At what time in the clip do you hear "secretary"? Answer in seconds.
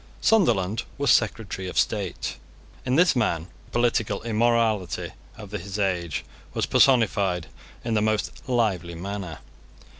1.11-1.67